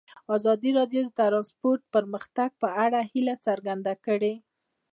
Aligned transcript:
ازادي 0.35 0.69
راډیو 0.79 1.01
د 1.05 1.09
ترانسپورټ 1.19 1.79
د 1.83 1.91
پرمختګ 1.95 2.49
په 2.61 2.67
اړه 2.85 2.99
هیله 3.11 3.35
څرګنده 3.45 3.93
کړې. 4.05 4.33